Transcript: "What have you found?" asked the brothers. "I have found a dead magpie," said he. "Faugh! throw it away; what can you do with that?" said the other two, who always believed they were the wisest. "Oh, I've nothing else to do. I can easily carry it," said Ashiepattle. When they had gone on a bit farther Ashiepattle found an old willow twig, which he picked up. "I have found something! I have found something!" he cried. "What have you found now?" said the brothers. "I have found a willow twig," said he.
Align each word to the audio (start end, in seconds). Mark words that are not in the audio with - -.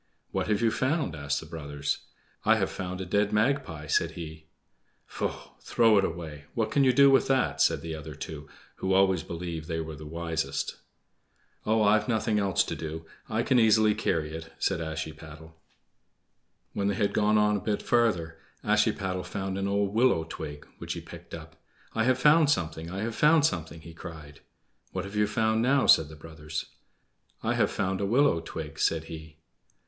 "What 0.31 0.47
have 0.47 0.63
you 0.63 0.71
found?" 0.71 1.15
asked 1.15 1.41
the 1.41 1.45
brothers. 1.45 1.99
"I 2.43 2.55
have 2.55 2.71
found 2.71 2.99
a 3.01 3.05
dead 3.05 3.31
magpie," 3.31 3.85
said 3.85 4.13
he. 4.17 4.47
"Faugh! 5.05 5.51
throw 5.61 5.99
it 5.99 6.03
away; 6.03 6.45
what 6.55 6.71
can 6.71 6.83
you 6.83 6.91
do 6.91 7.11
with 7.11 7.27
that?" 7.27 7.61
said 7.61 7.81
the 7.83 7.93
other 7.93 8.15
two, 8.15 8.49
who 8.77 8.95
always 8.95 9.21
believed 9.21 9.67
they 9.67 9.79
were 9.79 9.95
the 9.95 10.07
wisest. 10.07 10.77
"Oh, 11.67 11.83
I've 11.83 12.07
nothing 12.07 12.39
else 12.39 12.63
to 12.63 12.75
do. 12.75 13.05
I 13.29 13.43
can 13.43 13.59
easily 13.59 13.93
carry 13.93 14.31
it," 14.33 14.51
said 14.57 14.79
Ashiepattle. 14.81 15.53
When 16.73 16.87
they 16.87 16.95
had 16.95 17.13
gone 17.13 17.37
on 17.37 17.55
a 17.57 17.61
bit 17.61 17.83
farther 17.83 18.39
Ashiepattle 18.63 19.23
found 19.27 19.55
an 19.55 19.67
old 19.67 19.93
willow 19.93 20.25
twig, 20.27 20.65
which 20.79 20.93
he 20.93 21.01
picked 21.01 21.35
up. 21.35 21.61
"I 21.93 22.05
have 22.05 22.17
found 22.17 22.49
something! 22.49 22.89
I 22.89 23.03
have 23.03 23.13
found 23.13 23.45
something!" 23.45 23.81
he 23.81 23.93
cried. 23.93 24.39
"What 24.93 25.05
have 25.05 25.15
you 25.15 25.27
found 25.27 25.61
now?" 25.61 25.85
said 25.85 26.09
the 26.09 26.15
brothers. 26.15 26.65
"I 27.43 27.53
have 27.53 27.69
found 27.69 28.01
a 28.01 28.07
willow 28.07 28.39
twig," 28.39 28.79
said 28.79 29.03
he. 29.03 29.37